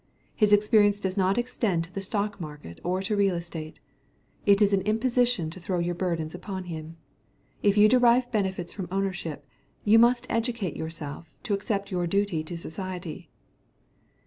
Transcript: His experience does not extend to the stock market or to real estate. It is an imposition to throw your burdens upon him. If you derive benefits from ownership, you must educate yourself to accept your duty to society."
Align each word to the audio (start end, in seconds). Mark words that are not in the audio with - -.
His 0.35 0.51
experience 0.51 0.99
does 0.99 1.15
not 1.15 1.37
extend 1.37 1.83
to 1.83 1.93
the 1.93 2.01
stock 2.01 2.41
market 2.41 2.81
or 2.83 3.03
to 3.03 3.15
real 3.15 3.35
estate. 3.35 3.79
It 4.47 4.59
is 4.59 4.73
an 4.73 4.81
imposition 4.81 5.51
to 5.51 5.59
throw 5.59 5.77
your 5.77 5.93
burdens 5.93 6.33
upon 6.33 6.63
him. 6.63 6.97
If 7.61 7.77
you 7.77 7.87
derive 7.87 8.31
benefits 8.31 8.73
from 8.73 8.87
ownership, 8.91 9.45
you 9.83 9.99
must 9.99 10.25
educate 10.27 10.75
yourself 10.75 11.35
to 11.43 11.53
accept 11.53 11.91
your 11.91 12.07
duty 12.07 12.43
to 12.45 12.57
society." 12.57 13.29